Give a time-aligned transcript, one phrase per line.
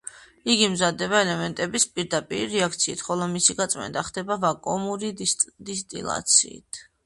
[0.51, 6.87] იგი მზადდება ელემენტების პირდაპირი რეაქციით, ხოლო მისი გაწმენდა ხდება ვაკუუმური დისტილაციით.